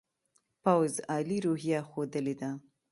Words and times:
پوځ 0.63 0.93
عالي 1.11 1.37
روحیه 1.45 1.79
ښودلې 1.89 2.35
ده. 2.41 2.51